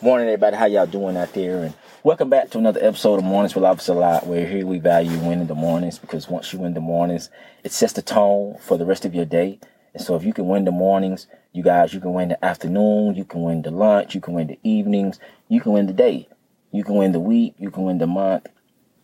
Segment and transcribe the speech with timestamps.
[0.00, 0.54] Morning, everybody.
[0.54, 1.64] How y'all doing out there?
[1.64, 1.74] And
[2.04, 5.48] welcome back to another episode of Mornings with Officer Lot, where here we value winning
[5.48, 7.30] the mornings because once you win the mornings,
[7.64, 9.58] it sets the tone for the rest of your day.
[9.94, 13.16] And so if you can win the mornings, you guys, you can win the afternoon,
[13.16, 16.28] you can win the lunch, you can win the evenings, you can win the day,
[16.70, 18.46] you can win the week, you can win the month,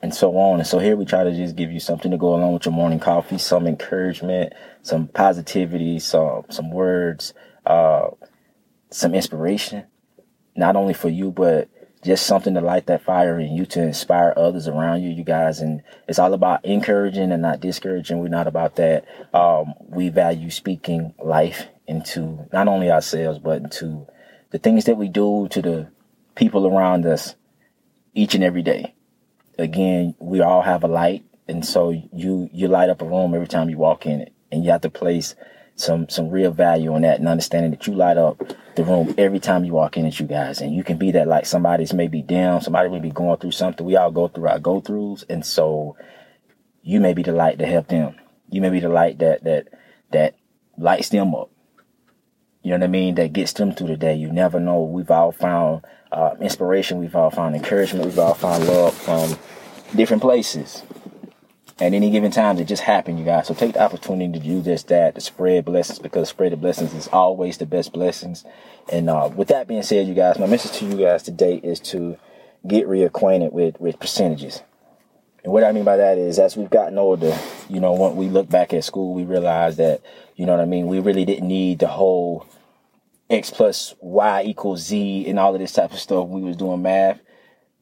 [0.01, 0.61] and so on.
[0.61, 2.73] And so here we try to just give you something to go along with your
[2.73, 4.53] morning coffee, some encouragement,
[4.83, 7.35] some positivity, some some words,
[7.67, 8.11] uh,
[8.91, 9.87] some inspiration
[10.57, 11.69] not only for you, but
[12.03, 15.61] just something to light that fire in you to inspire others around you, you guys.
[15.61, 18.19] And it's all about encouraging and not discouraging.
[18.19, 19.07] We're not about that.
[19.33, 24.07] Um, we value speaking life into not only ourselves, but into
[24.51, 25.89] the things that we do to the
[26.35, 27.37] people around us
[28.13, 28.95] each and every day.
[29.59, 31.25] Again, we all have a light.
[31.49, 34.63] And so you, you light up a room every time you walk in it and
[34.63, 35.35] you have to place
[35.77, 38.41] some some real value on that and understanding that you light up
[38.77, 41.29] the room every time you walk in at you guys and you can be that
[41.29, 43.87] like somebody's maybe down somebody may be going through something.
[43.87, 45.97] We all go through our go throughs and so
[46.83, 48.17] you may be the light to help them.
[48.51, 49.69] You may be the light that that
[50.13, 50.37] that
[50.77, 51.51] lights them up.
[52.63, 53.15] You know what i mean?
[53.17, 54.15] That gets them through the day.
[54.15, 54.83] You never know.
[54.83, 56.99] We've all found uh, inspiration.
[56.99, 58.07] We've all found encouragement.
[58.07, 59.37] We've all found love from
[59.95, 60.83] different places
[61.81, 63.49] at any given time it just happen, you guys.
[63.49, 66.95] So take the opportunity to do this, that, to spread blessings because spread the blessings
[66.95, 68.45] is always the best blessings.
[68.93, 71.81] And uh, with that being said, you guys, my message to you guys today is
[71.81, 72.17] to
[72.67, 74.63] get reacquainted with with percentages.
[75.43, 77.37] And what I mean by that is, as we've gotten older,
[77.69, 80.01] you know, when we look back at school, we realize that,
[80.37, 82.47] you know what I mean, we really didn't need the whole
[83.29, 86.29] x plus y equals z and all of this type of stuff.
[86.29, 87.21] We was doing math.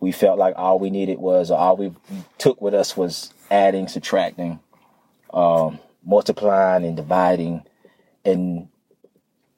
[0.01, 1.93] We felt like all we needed was, or all we
[2.39, 4.59] took with us was adding, subtracting,
[5.33, 7.63] um, multiplying, and dividing.
[8.25, 8.69] And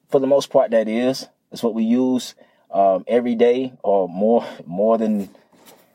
[0.09, 2.35] for the most part, that is it's what we use
[2.71, 5.29] um, every day, or more more than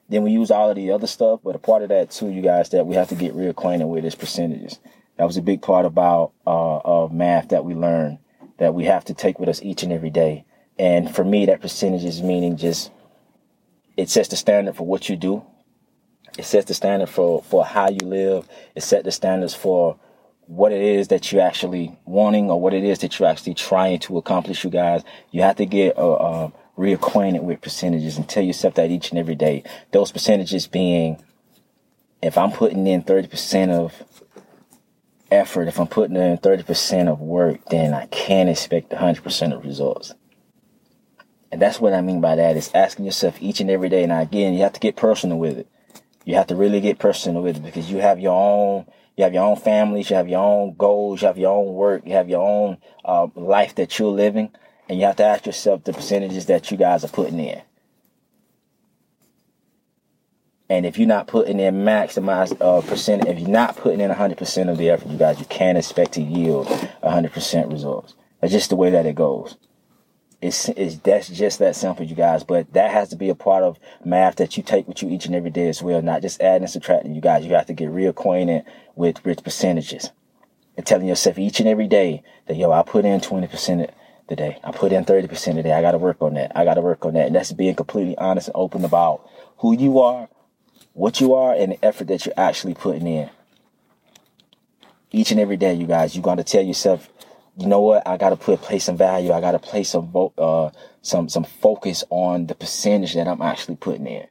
[0.08, 1.40] than we use all of the other stuff.
[1.44, 4.04] But a part of that too, you guys, that we have to get reacquainted with
[4.04, 4.80] is percentages.
[5.16, 8.18] That was a big part about uh, of math that we learned
[8.56, 10.44] that we have to take with us each and every day.
[10.78, 12.90] And for me, that percentages meaning just
[13.96, 15.44] it sets the standard for what you do
[16.38, 18.48] it sets the standard for, for how you live.
[18.74, 19.98] It set the standards for
[20.46, 23.98] what it is that you're actually wanting or what it is that you're actually trying
[24.00, 25.04] to accomplish, you guys.
[25.30, 29.18] You have to get uh, uh, reacquainted with percentages and tell yourself that each and
[29.18, 29.62] every day.
[29.92, 31.22] Those percentages being,
[32.22, 34.02] if I'm putting in 30% of
[35.30, 40.14] effort, if I'm putting in 30% of work, then I can't expect 100% of results.
[41.52, 44.06] And that's what I mean by that is asking yourself each and every day.
[44.06, 45.68] Now, again, you have to get personal with it.
[46.24, 48.86] You have to really get personal with it because you have your own,
[49.16, 52.02] you have your own families, you have your own goals, you have your own work,
[52.06, 54.50] you have your own uh, life that you're living,
[54.88, 57.62] and you have to ask yourself the percentages that you guys are putting in.
[60.68, 64.70] And if you're not putting in maximized uh, percent, if you're not putting in 100%
[64.70, 68.14] of the effort, you guys, you can't expect to yield 100% results.
[68.40, 69.56] That's just the way that it goes.
[70.42, 72.44] It's, it's that's just that simple, you guys.
[72.44, 75.26] But that has to be a part of math that you take with you each
[75.26, 76.00] and every day as well.
[76.00, 77.44] Not just adding and subtracting, you guys.
[77.44, 78.64] You have to get reacquainted
[78.96, 80.10] with rich percentages
[80.76, 83.90] and telling yourself each and every day that yo, I put in twenty percent
[84.28, 84.58] today.
[84.64, 85.72] I put in thirty percent today.
[85.72, 86.52] I got to work on that.
[86.54, 87.26] I got to work on that.
[87.26, 89.28] And that's being completely honest and open about
[89.58, 90.30] who you are,
[90.94, 93.28] what you are, and the effort that you're actually putting in.
[95.12, 97.10] Each and every day, you guys, you're going to tell yourself
[97.60, 98.06] you know what?
[98.06, 99.32] I got to put place some value.
[99.32, 100.70] I got to place some uh
[101.02, 104.26] some some focus on the percentage that I'm actually putting in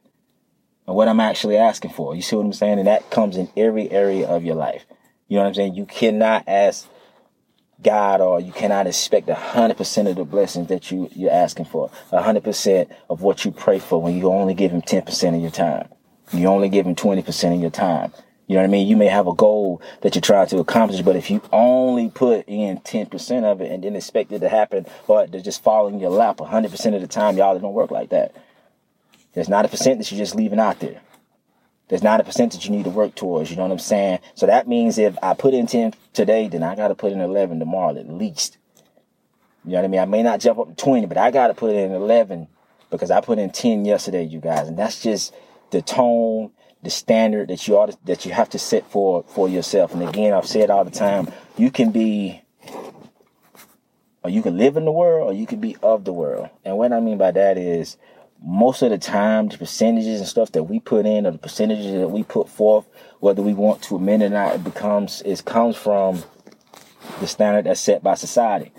[0.86, 2.16] and what I'm actually asking for.
[2.16, 2.78] You see what I'm saying?
[2.78, 4.84] And that comes in every area of your life.
[5.28, 5.74] You know what I'm saying?
[5.76, 6.88] You cannot ask
[7.80, 11.66] God or you cannot expect a hundred percent of the blessings that you you're asking
[11.66, 11.92] for.
[12.10, 15.36] A hundred percent of what you pray for when you only give Him ten percent
[15.36, 15.88] of your time.
[16.32, 18.12] You only give Him twenty percent of your time.
[18.50, 18.88] You know what I mean?
[18.88, 22.48] You may have a goal that you're trying to accomplish, but if you only put
[22.48, 26.00] in 10% of it and then expect it to happen or to just fall in
[26.00, 28.34] your lap 100% of the time, y'all, it don't work like that.
[29.34, 31.00] There's not a percent that you're just leaving out there.
[31.86, 33.50] There's not a percent that you need to work towards.
[33.50, 34.18] You know what I'm saying?
[34.34, 37.20] So that means if I put in 10 today, then I got to put in
[37.20, 38.58] 11 tomorrow at least.
[39.64, 40.00] You know what I mean?
[40.00, 42.48] I may not jump up to 20, but I got to put in 11
[42.90, 44.66] because I put in 10 yesterday, you guys.
[44.66, 45.32] And that's just
[45.70, 46.50] the tone
[46.82, 49.92] the standard that you ought to, that you have to set for for yourself.
[49.94, 52.42] And again, I've said all the time, you can be
[54.22, 56.48] or you can live in the world or you can be of the world.
[56.64, 57.96] And what I mean by that is
[58.42, 61.92] most of the time the percentages and stuff that we put in or the percentages
[61.92, 62.86] that we put forth,
[63.20, 66.22] whether we want to amend or not, it becomes it comes from
[67.20, 68.72] the standard that's set by society.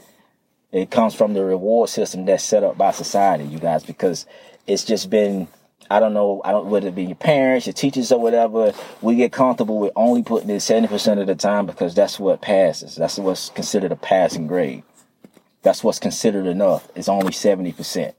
[0.71, 4.25] It comes from the reward system that's set up by society, you guys, because
[4.65, 5.47] it's just been
[5.91, 9.15] I don't know, I don't whether it be your parents, your teachers or whatever, we
[9.15, 12.95] get comfortable with only putting it seventy percent of the time because that's what passes.
[12.95, 14.83] That's what's considered a passing grade.
[15.61, 16.87] That's what's considered enough.
[16.95, 18.15] It's only seventy percent.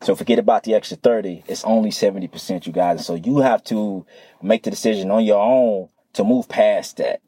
[0.00, 1.44] So forget about the extra 30.
[1.48, 3.04] It's only 70%, you guys.
[3.04, 4.06] So you have to
[4.40, 7.20] make the decision on your own to move past that.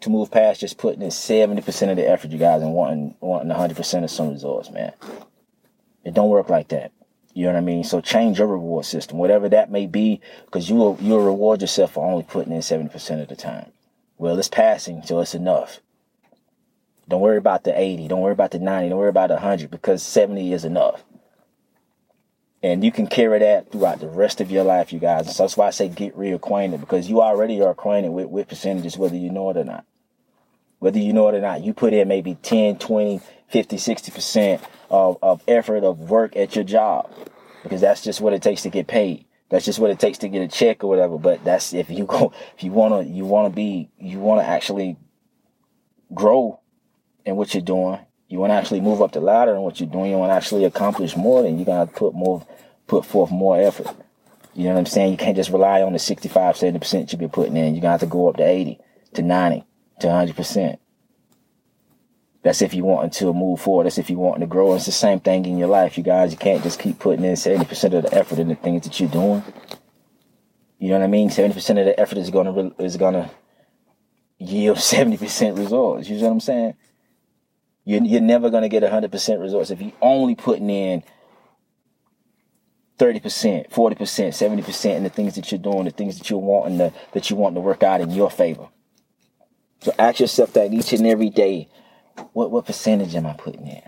[0.00, 3.54] To move past just putting in 70% of the effort, you guys, and wanting, wanting
[3.54, 4.92] 100% of some results, man.
[6.04, 6.92] It don't work like that.
[7.34, 7.82] You know what I mean?
[7.82, 11.92] So change your reward system, whatever that may be, because you will, you'll reward yourself
[11.92, 13.72] for only putting in 70% of the time.
[14.16, 15.80] Well, it's passing, so it's enough.
[17.08, 18.08] Don't worry about the 80.
[18.08, 18.88] Don't worry about the 90.
[18.88, 21.02] Don't worry about the 100 because 70 is enough.
[22.62, 25.36] And you can carry that throughout the rest of your life, you guys.
[25.36, 28.96] So that's why I say get reacquainted because you already are acquainted with, with percentages,
[28.96, 29.84] whether you know it or not.
[30.78, 33.20] Whether you know it or not, you put in maybe 10, 20,
[33.54, 34.60] 50, 60%
[34.90, 37.08] of, of effort of work at your job
[37.62, 39.26] because that's just what it takes to get paid.
[39.48, 41.18] That's just what it takes to get a check or whatever.
[41.18, 44.40] But that's if you go, if you want to, you want to be, you want
[44.40, 44.96] to actually
[46.12, 46.58] grow
[47.24, 48.00] in what you're doing.
[48.28, 50.10] You want to actually move up the ladder in what you're doing.
[50.10, 51.44] You want to actually accomplish more.
[51.44, 52.44] Then you got to put more,
[52.88, 53.86] put forth more effort.
[54.54, 55.12] You know what I'm saying?
[55.12, 57.76] You can't just rely on the 65, 70% you've been putting in.
[57.76, 58.80] You're going to have to go up to 80,
[59.12, 59.64] to 90,
[60.00, 60.78] to 100%.
[62.44, 63.86] That's if you want to move forward.
[63.86, 64.74] That's if you want to grow.
[64.74, 66.30] It's the same thing in your life, you guys.
[66.30, 69.08] You can't just keep putting in 70% of the effort in the things that you're
[69.08, 69.42] doing.
[70.78, 71.30] You know what I mean?
[71.30, 73.30] 70% of the effort is to, is to
[74.38, 76.08] yield 70% results.
[76.10, 76.74] You know what I'm saying?
[77.86, 81.02] You're, you're never to get 100% results if you're only putting in
[82.98, 86.92] 30%, 40%, 70% in the things that you're doing, the things that you're wanting to,
[87.12, 88.68] that you want to work out in your favor.
[89.80, 91.68] So ask yourself that each and every day,
[92.32, 93.82] what, what percentage am I putting in?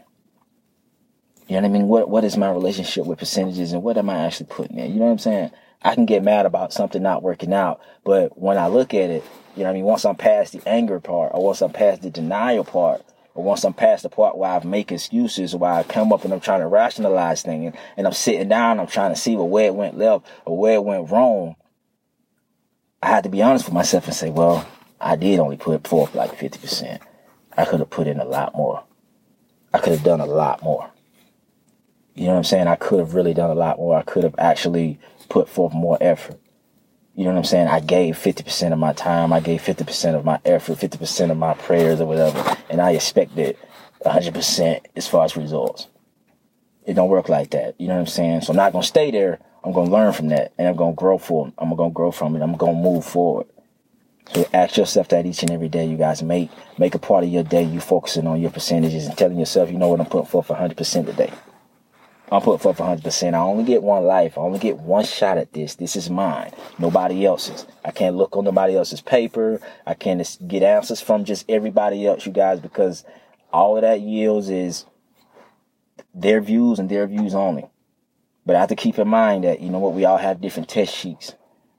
[1.48, 1.88] You know what I mean?
[1.88, 4.92] What, what is my relationship with percentages and what am I actually putting in?
[4.92, 5.50] You know what I'm saying?
[5.82, 9.24] I can get mad about something not working out, but when I look at it,
[9.54, 9.84] you know what I mean?
[9.84, 13.04] Once I'm past the anger part or once I'm past the denial part,
[13.36, 16.32] or once I'm past the part where I make excuses, where I come up and
[16.32, 19.74] I'm trying to rationalize things, and, I'm sitting down, I'm trying to see where it
[19.74, 21.56] went left or where it went wrong,
[23.02, 24.66] I had to be honest with myself and say, well,
[25.00, 27.00] I did only put forth like 50%.
[27.56, 28.84] I could have put in a lot more.
[29.72, 30.90] I could have done a lot more.
[32.14, 32.66] You know what I'm saying?
[32.66, 33.96] I could have really done a lot more.
[33.96, 34.98] I could have actually
[35.28, 36.40] put forth more effort.
[37.14, 37.68] You know what I'm saying?
[37.68, 39.32] I gave 50% of my time.
[39.32, 42.56] I gave 50% of my effort, 50% of my prayers or whatever.
[42.68, 43.56] And I expected
[44.04, 45.88] 100% as far as results.
[46.86, 47.80] It don't work like that.
[47.80, 48.42] You know what I'm saying?
[48.42, 49.40] So I'm not going to stay there.
[49.64, 51.54] I'm going to learn from that and I'm going to grow from it.
[51.58, 52.42] I'm going to grow from it.
[52.42, 53.46] I'm going to move forward.
[54.34, 56.22] So ask yourself that each and every day, you guys.
[56.22, 59.70] Make make a part of your day you focusing on your percentages and telling yourself,
[59.70, 61.32] you know what, I'm putting forth 100% today.
[62.30, 63.34] I'm putting forth 100%.
[63.34, 64.36] I only get one life.
[64.36, 65.76] I only get one shot at this.
[65.76, 66.52] This is mine.
[66.76, 67.66] Nobody else's.
[67.84, 69.60] I can't look on nobody else's paper.
[69.86, 73.04] I can't get answers from just everybody else, you guys, because
[73.52, 74.86] all of that yields is
[76.12, 77.66] their views and their views only.
[78.44, 80.68] But I have to keep in mind that, you know what, we all have different
[80.68, 81.34] test sheets,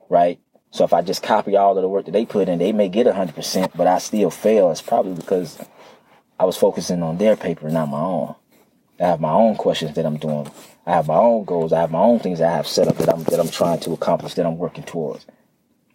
[0.08, 0.40] right?
[0.70, 2.88] So if I just copy all of the work that they put in, they may
[2.88, 4.70] get 100%, but I still fail.
[4.70, 5.58] It's probably because
[6.38, 8.34] I was focusing on their paper, not my own.
[9.00, 10.50] I have my own questions that I'm doing.
[10.84, 11.72] I have my own goals.
[11.72, 13.78] I have my own things that I have set up that I'm that I'm trying
[13.80, 15.24] to accomplish that I'm working towards.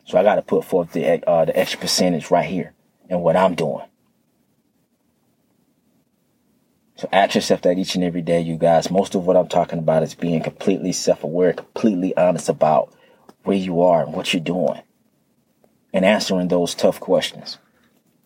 [0.06, 2.74] So I got to put forth the uh, the extra percentage right here
[3.10, 3.84] in what I'm doing.
[6.96, 8.89] So ask yourself that each and every day, you guys.
[8.89, 12.94] Most of what I'm talking about is being completely self-aware, completely honest about
[13.44, 14.82] where you are and what you're doing,
[15.94, 17.58] and answering those tough questions.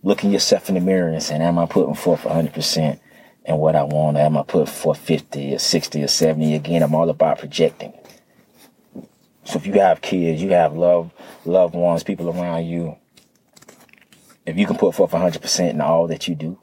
[0.04, 3.02] Looking yourself in the mirror and saying, "Am I putting forth 100 percent?"
[3.48, 4.18] and what I want.
[4.18, 6.54] Am I put for 50 or 60 or 70?
[6.54, 7.94] Again, I'm all about projecting.
[9.46, 11.12] So if you have kids, you have love,
[11.46, 12.98] loved ones, people around you,
[14.46, 16.60] if you can put forth 100% in all that you do,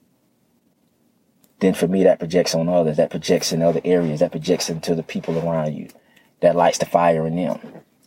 [1.60, 2.98] then for me, that projects on others.
[2.98, 4.20] That projects in other areas.
[4.20, 5.88] That projects into the people around you.
[6.40, 7.58] That lights the fire in them.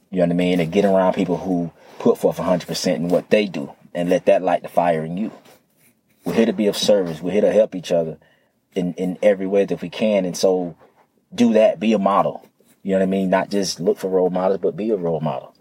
[0.09, 0.59] You know what I mean?
[0.59, 4.41] And get around people who put forth 100% in what they do and let that
[4.41, 5.31] light the fire in you.
[6.23, 7.21] We're here to be of service.
[7.21, 8.17] We're here to help each other
[8.75, 10.25] in, in every way that we can.
[10.25, 10.75] And so
[11.33, 12.47] do that, be a model.
[12.83, 13.29] You know what I mean?
[13.29, 15.53] Not just look for role models, but be a role model.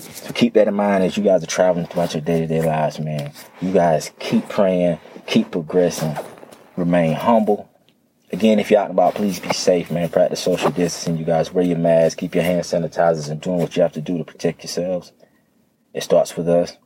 [0.00, 2.62] So keep that in mind as you guys are traveling throughout your day to day
[2.62, 3.32] lives, man.
[3.60, 6.16] You guys keep praying, keep progressing,
[6.76, 7.68] remain humble.
[8.32, 10.08] Again, if you're out and about, please be safe, man.
[10.08, 11.18] Practice social distancing.
[11.18, 14.00] You guys wear your mask, keep your hand sanitizers, and doing what you have to
[14.00, 15.12] do to protect yourselves.
[15.92, 16.78] It starts with us.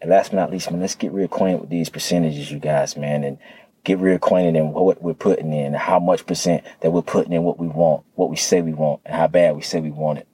[0.00, 3.24] And last but not least, man, let's get reacquainted with these percentages, you guys, man,
[3.24, 3.38] and
[3.82, 7.58] get reacquainted in what we're putting in, how much percent that we're putting in what
[7.58, 10.28] we want, what we say we want, and how bad we say we want it.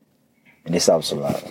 [0.66, 1.42] And this helps a lot.